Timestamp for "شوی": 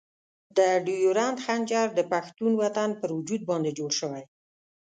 3.99-4.23